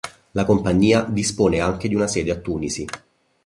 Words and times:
La 0.31 0.45
compagnia 0.45 1.03
dispone 1.07 1.59
anche 1.59 1.87
di 1.87 1.93
una 1.93 2.07
sede 2.07 2.31
a 2.31 2.37
Tunisi. 2.37 2.87